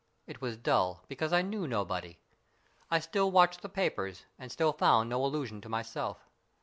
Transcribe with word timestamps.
It 0.25 0.41
was 0.41 0.57
dull, 0.57 1.03
because 1.07 1.31
I 1.31 1.43
knew 1.43 1.67
nobody. 1.67 2.17
I 2.89 2.97
still 2.97 3.29
watched 3.29 3.61
the 3.61 3.69
papers, 3.69 4.25
and 4.39 4.51
still 4.51 4.73
found 4.73 5.11
no 5.11 5.23
allusion 5.23 5.61
to 5.61 5.69
myself. 5.69 6.25